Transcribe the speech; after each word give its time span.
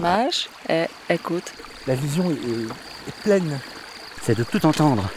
Mage 0.00 0.48
et 0.68 0.86
écoute. 1.08 1.52
La 1.86 1.94
vision 1.94 2.30
est, 2.30 2.34
est- 2.34 3.08
est 3.08 3.14
pleine. 3.22 3.58
C'est 4.22 4.36
de 4.36 4.44
tout 4.44 4.64
entendre. 4.66 5.08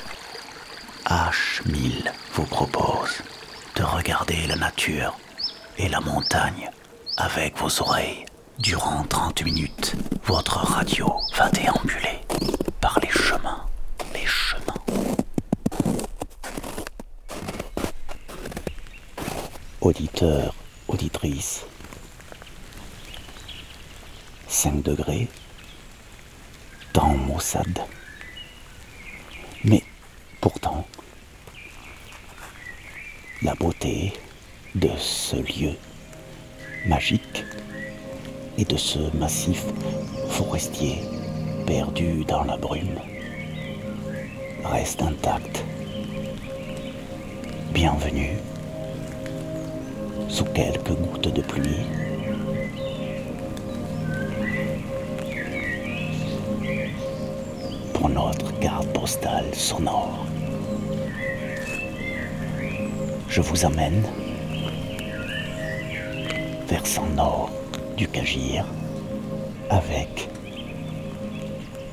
H1000 1.06 2.12
vous 2.34 2.46
propose 2.46 3.20
de 3.76 3.84
regarder 3.84 4.48
la 4.48 4.56
nature 4.56 5.18
et 5.78 5.90
la 5.90 6.00
montagne 6.00 6.70
avec 7.18 7.58
vos 7.58 7.82
oreilles. 7.82 8.26
Durant 8.60 9.04
30 9.04 9.44
minutes, 9.44 9.96
votre 10.26 10.58
radio 10.58 11.12
va 11.36 11.50
déambuler 11.50 12.22
par 12.80 13.00
les 13.02 13.10
chemins, 13.10 13.66
les 14.14 14.26
chemins. 14.26 14.74
Auditeurs, 19.82 20.54
auditrices, 20.88 21.66
5 24.64 24.82
degrés, 24.82 25.28
temps 26.94 27.18
maussade. 27.18 27.80
Mais 29.66 29.84
pourtant, 30.40 30.88
la 33.42 33.56
beauté 33.56 34.14
de 34.76 34.88
ce 34.98 35.36
lieu 35.36 35.76
magique 36.88 37.44
et 38.58 38.64
de 38.64 38.78
ce 38.78 39.00
massif 39.18 39.66
forestier 40.30 41.02
perdu 41.68 42.24
dans 42.24 42.46
la 42.46 42.56
brume 42.56 43.02
reste 44.64 45.02
intacte. 45.02 45.62
Bienvenue 47.74 48.38
sous 50.30 50.46
quelques 50.46 50.94
gouttes 50.94 51.34
de 51.34 51.42
pluie. 51.42 52.13
Notre 58.14 58.52
carte 58.60 58.88
postale 58.94 59.54
sonore. 59.56 60.26
Je 63.28 63.42
vous 63.42 63.66
amène 63.66 64.04
versant 66.68 67.08
nord 67.08 67.50
du 67.98 68.08
Cagir 68.08 68.66
avec 69.72 70.30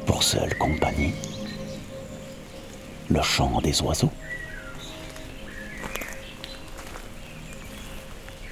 pour 0.05 0.23
seule 0.23 0.55
compagnie 0.59 1.15
le 3.09 3.23
chant 3.23 3.61
des 3.63 3.81
oiseaux, 3.81 4.13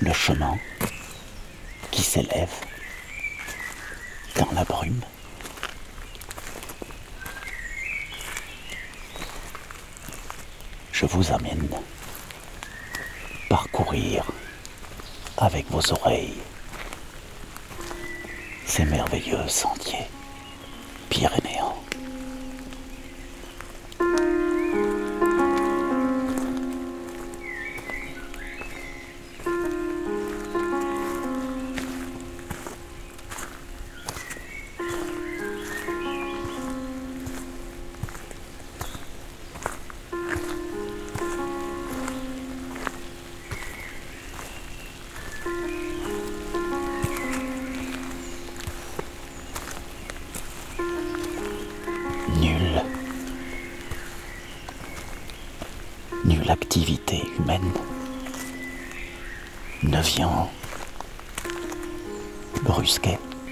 le 0.00 0.12
chemin 0.14 0.56
qui 1.90 2.02
s'élève 2.02 2.54
dans 4.36 4.48
la 4.54 4.64
brume. 4.64 5.02
Je 11.00 11.06
vous 11.06 11.30
amène 11.30 11.68
parcourir 13.48 14.24
avec 15.36 15.70
vos 15.70 15.92
oreilles 15.92 16.34
ces 18.66 18.84
merveilleux 18.84 19.46
sentiers 19.46 20.08
pyrénéens. 21.08 21.47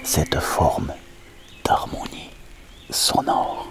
Cette 0.03 0.41
forme 0.41 0.95
d'harmonie 1.63 2.31
sonore. 2.89 3.66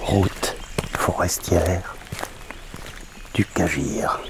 Route 0.00 0.56
forestière 0.96 1.94
du 3.34 3.44
Cagir. 3.44 4.20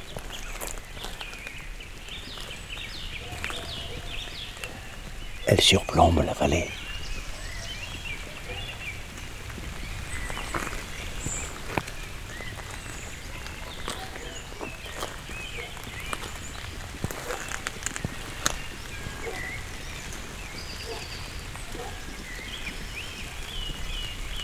Elle 5.46 5.60
surplombe 5.60 6.22
la 6.24 6.32
vallée. 6.32 6.70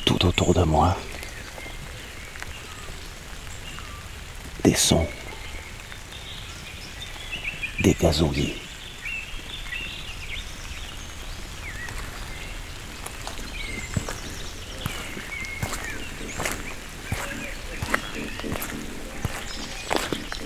Tout 0.04 0.24
autour 0.24 0.54
de 0.54 0.62
moi, 0.62 0.96
des 4.64 4.74
sons, 4.74 5.06
des 7.80 7.94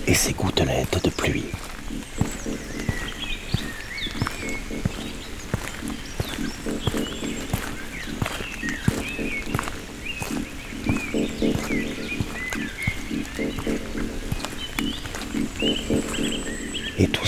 Et 0.07 0.15
ces 0.15 0.33
gouttelettes 0.33 1.05
de 1.05 1.11
pluie. 1.11 1.45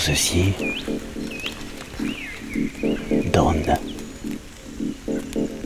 Ceci 0.05 0.51
donne 3.31 3.77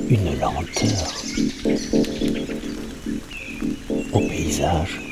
une 0.10 0.39
lenteur 0.39 1.24
au 4.13 4.19
paysage. 4.19 5.06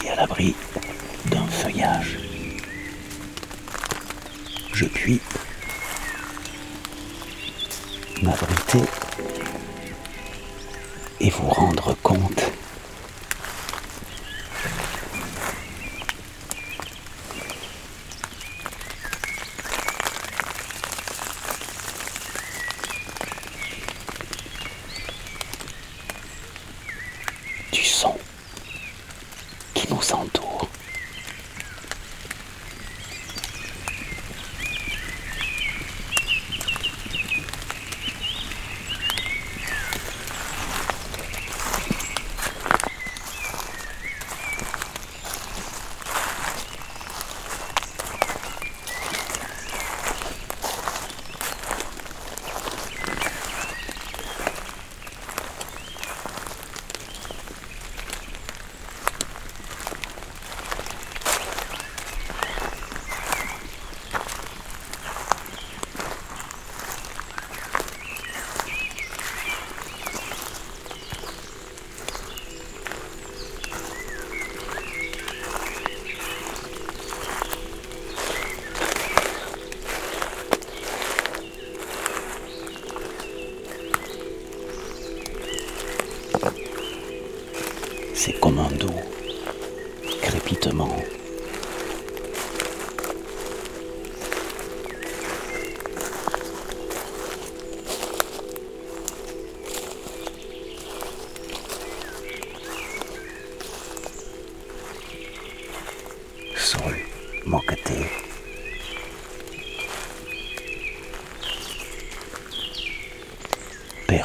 Et 0.00 0.08
à 0.08 0.16
l'abri 0.16 0.54
d'un 1.26 1.46
feuillage, 1.46 2.18
je 4.72 4.84
puis 4.86 5.20
m'abriter 8.22 8.84
et 11.20 11.30
vous 11.30 11.48
rendre 11.48 11.96
compte 12.02 12.52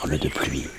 De 0.05 0.29
pluie. 0.29 0.69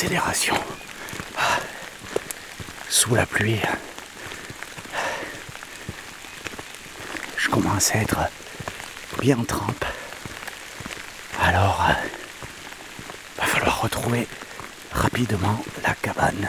Accélération. 0.00 0.54
Sous 2.88 3.16
la 3.16 3.26
pluie. 3.26 3.58
Je 7.36 7.48
commence 7.48 7.92
à 7.92 7.98
être 7.98 8.18
bien 9.20 9.42
trempe. 9.42 9.84
Alors, 11.42 11.84
euh, 11.90 11.94
va 13.38 13.44
falloir 13.44 13.80
retrouver 13.80 14.28
rapidement 14.92 15.58
la 15.82 15.94
cabane 15.94 16.48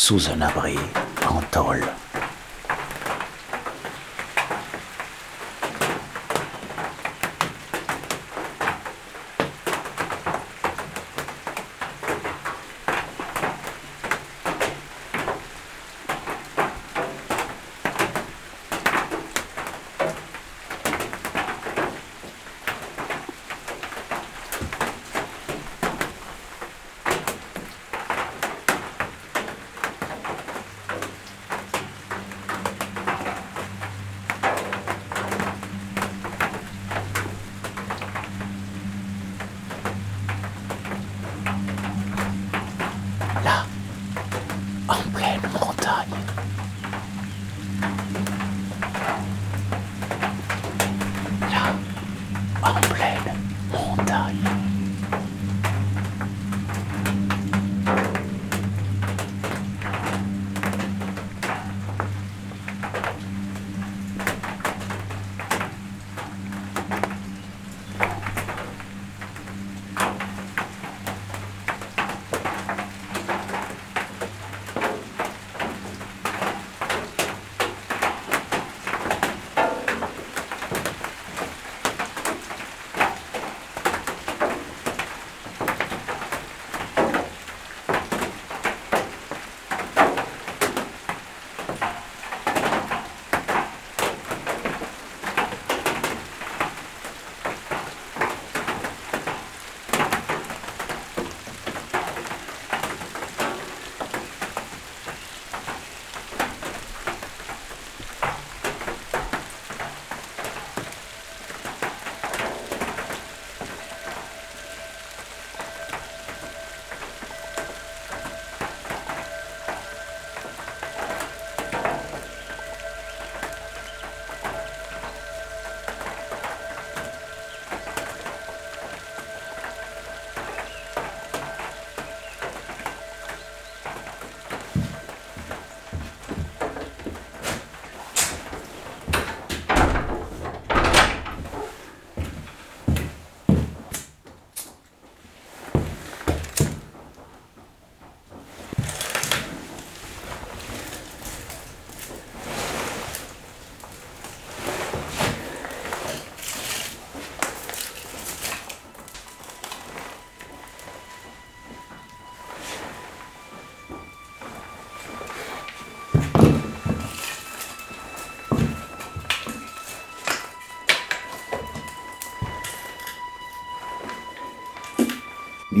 sous 0.00 0.30
un 0.30 0.40
abri 0.40 0.78
en 1.28 1.42
tôle. 1.52 1.84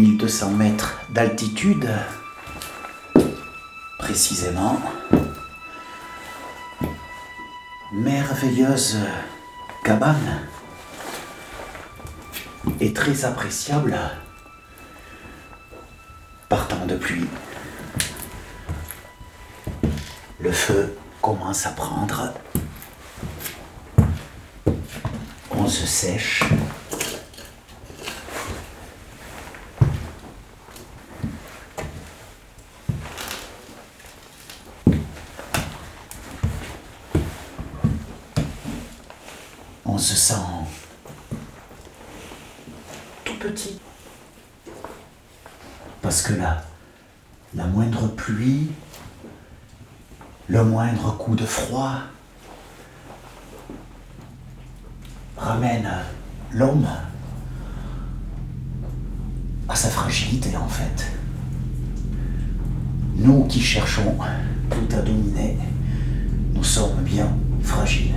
1200 0.00 0.52
mètres 0.52 0.98
d'altitude, 1.10 1.86
précisément. 3.98 4.80
Merveilleuse 7.92 8.96
cabane 9.84 10.40
et 12.80 12.94
très 12.94 13.26
appréciable 13.26 13.98
par 16.48 16.66
temps 16.66 16.86
de 16.86 16.96
pluie. 16.96 17.28
Le 20.40 20.50
feu 20.50 20.96
commence 21.20 21.66
à 21.66 21.72
prendre. 21.72 22.32
On 25.50 25.68
se 25.68 25.84
sèche. 25.84 26.42
On 39.92 39.98
se 39.98 40.14
sent 40.14 40.34
tout 43.24 43.34
petit. 43.38 43.80
Parce 46.00 46.22
que 46.22 46.32
là, 46.32 46.64
la 47.54 47.64
moindre 47.66 48.06
pluie, 48.08 48.70
le 50.50 50.64
moindre 50.64 51.16
coup 51.16 51.36
de 51.36 51.44
froid 51.44 52.00
ramène 55.36 55.88
l'homme 56.52 56.88
à 59.68 59.76
sa 59.76 59.88
fragilité 59.88 60.56
en 60.56 60.66
fait. 60.66 61.12
Nous 63.14 63.44
qui 63.44 63.60
cherchons 63.60 64.16
tout 64.70 64.96
à 64.96 65.02
dominer, 65.02 65.56
nous 66.52 66.64
sommes 66.64 67.00
bien 67.04 67.28
fragiles. 67.62 68.16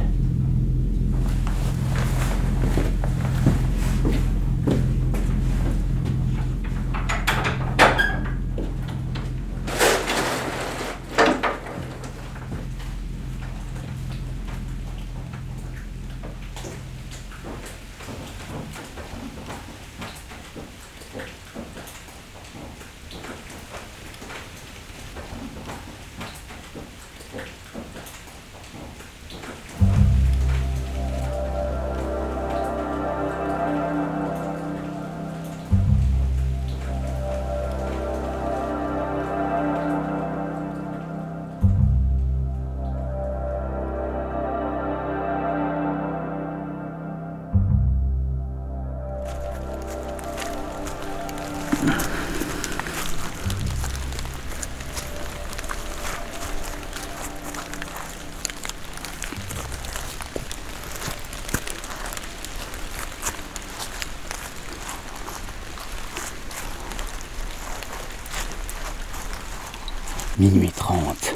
Minuit 70.43 70.73
30. 70.73 71.35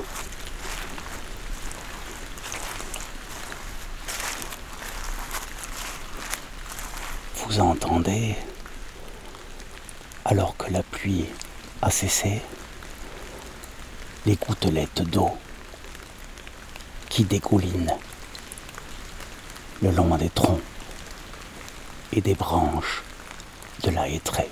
Vous 7.38 7.60
entendez, 7.62 8.36
alors 10.26 10.58
que 10.58 10.74
la 10.74 10.84
pluie 10.84 11.24
a 11.82 11.90
cessé, 11.90 12.42
les 14.26 14.36
gouttelettes 14.36 15.04
d'eau 15.04 15.32
qui 17.08 17.24
dégoulinent 17.24 17.96
le 19.82 19.92
long 19.92 20.18
des 20.18 20.30
troncs 20.32 20.60
et 22.12 22.20
des 22.20 22.36
branches 22.36 23.04
de 23.84 23.90
la 23.92 24.10
hêtraie. 24.10 24.50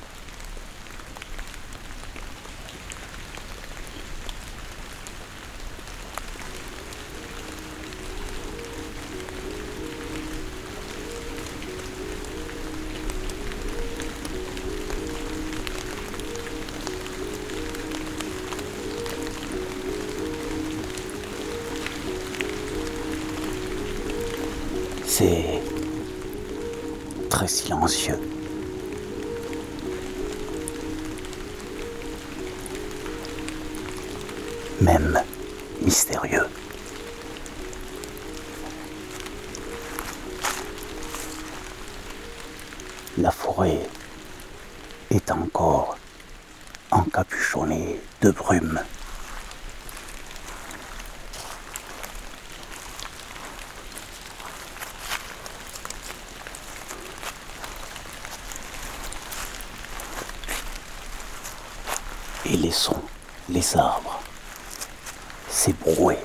Silencieux. 27.47 28.19
Même 34.81 35.21
mystérieux. 35.81 36.47
La 43.17 43.31
forêt 43.31 43.79
est 45.09 45.31
encore 45.31 45.97
encapuchonnée 46.91 47.99
de 48.21 48.31
brume. 48.31 48.79
Et 62.45 62.57
les 62.57 62.71
sons, 62.71 63.01
les 63.49 63.75
arbres, 63.77 64.19
s'ébrouaient 65.49 66.23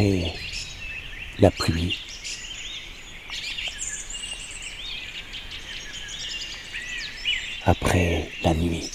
Après 0.00 0.32
la 1.40 1.50
pluie, 1.50 1.98
après 7.66 8.30
la 8.42 8.54
nuit, 8.54 8.90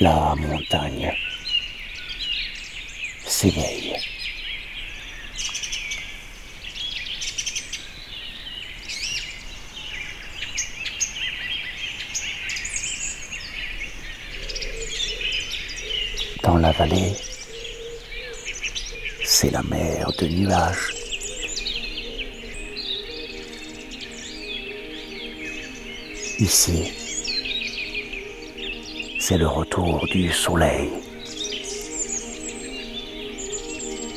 la 0.00 0.34
montagne 0.34 1.14
s'éveille. 3.24 3.94
Dans 16.44 16.58
la 16.58 16.72
vallée, 16.72 17.14
c'est 19.24 19.50
la 19.50 19.62
mer 19.62 20.10
de 20.18 20.26
nuages. 20.26 20.94
Ici, 26.38 26.92
c'est 29.18 29.38
le 29.38 29.46
retour 29.46 30.06
du 30.12 30.30
soleil 30.30 30.90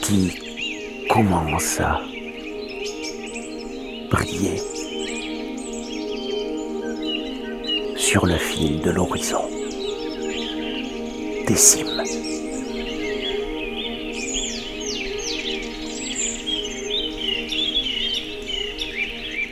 qui 0.01 0.33
commence 1.09 1.79
à 1.79 2.01
briller 4.11 4.61
sur 7.95 8.25
le 8.25 8.37
fil 8.37 8.81
de 8.81 8.91
l'horizon 8.91 9.47
des. 11.47 11.96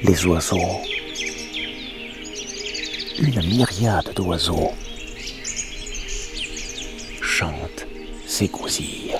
Les 0.07 0.23
oiseaux, 0.27 0.81
une 3.17 3.41
myriade 3.43 4.13
d'oiseaux 4.15 4.71
chantent, 7.21 7.87
s'égousillent. 8.27 9.15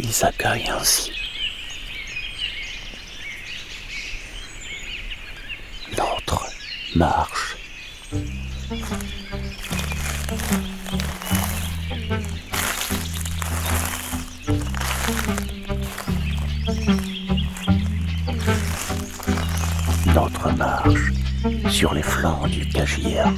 Ils 0.00 0.12
s'accueillent 0.12 0.68
ainsi. 0.68 1.12
Notre 5.96 6.46
marche. 6.96 7.56
Notre 20.14 20.50
marche 20.56 21.12
sur 21.68 21.92
les 21.92 22.02
flancs 22.02 22.48
du 22.48 22.66
Cagir. 22.68 23.30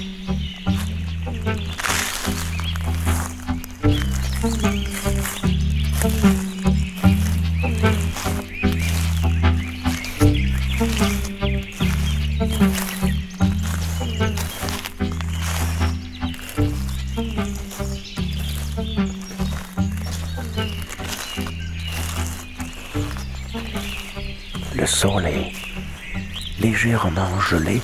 Légèrement 26.61 27.41
gelé. 27.41 27.81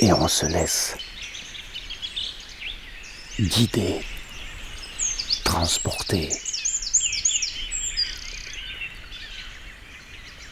Et 0.00 0.12
on 0.12 0.28
se 0.28 0.46
laisse 0.46 0.96
guider 3.40 4.00
transporté 5.44 6.28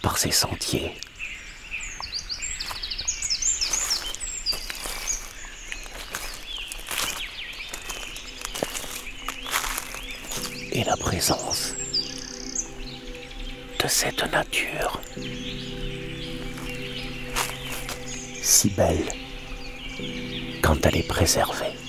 par 0.07 0.19
ces 0.19 0.31
sentiers. 0.31 0.93
Et 10.71 10.85
la 10.85 10.97
présence 10.97 11.75
de 13.83 13.89
cette 13.89 14.23
nature 14.31 15.01
si 18.43 18.71
belle 18.71 19.09
quand 20.63 20.87
elle 20.87 20.99
est 20.99 21.09
préservée. 21.09 21.86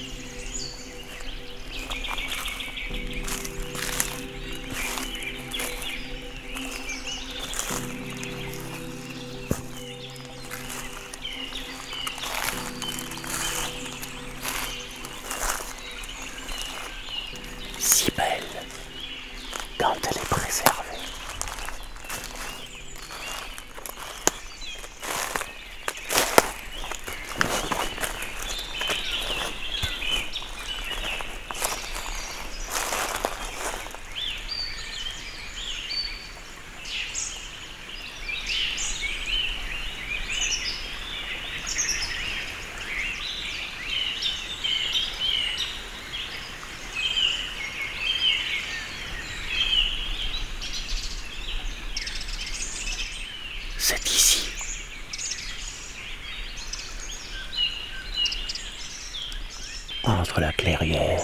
Entre 60.07 60.39
la 60.39 60.53
clairière 60.53 61.21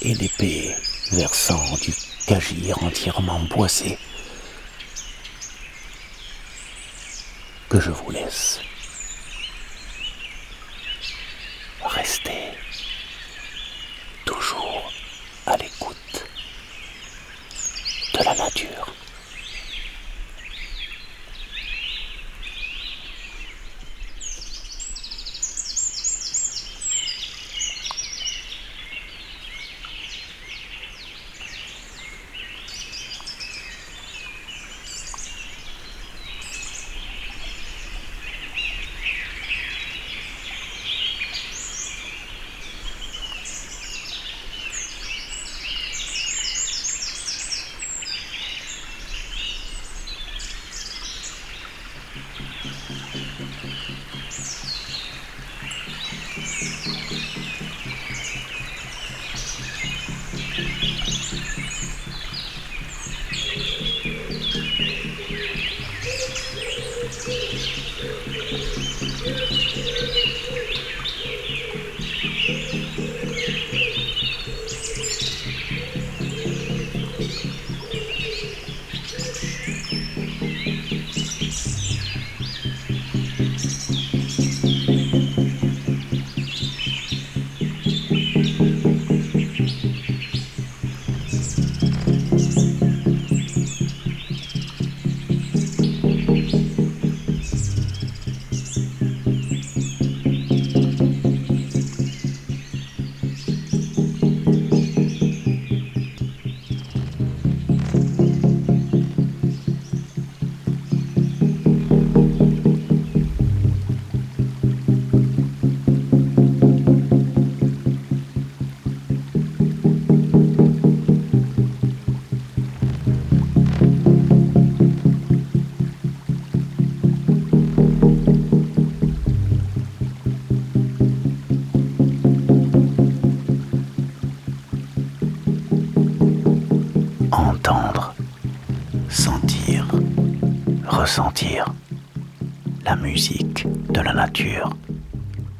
et 0.00 0.14
l'épée 0.14 0.74
versant 1.12 1.62
du 1.82 1.92
cagir 2.26 2.82
entièrement 2.82 3.40
boisé 3.40 3.98
que 7.68 7.78
je 7.78 7.90
vous 7.90 8.10
laisse. 8.10 8.60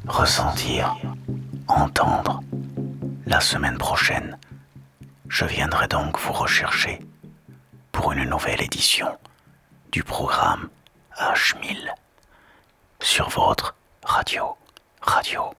ressentir, 0.07 0.95
entendre. 1.67 2.41
La 3.25 3.39
semaine 3.39 3.77
prochaine, 3.77 4.37
je 5.29 5.45
viendrai 5.45 5.87
donc 5.87 6.19
vous 6.19 6.33
rechercher 6.33 6.99
pour 7.91 8.11
une 8.11 8.29
nouvelle 8.29 8.61
édition 8.61 9.07
du 9.91 10.03
programme 10.03 10.69
H1000 11.17 11.89
sur 12.99 13.29
votre 13.29 13.75
radio, 14.03 14.57
radio. 15.01 15.53